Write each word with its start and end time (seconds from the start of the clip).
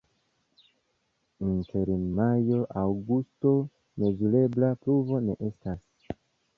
Inter 1.49 1.89
majo-aŭgusto 2.21 3.55
mezurebla 4.01 4.75
pluvo 4.83 5.25
ne 5.31 5.41
estas. 5.53 6.15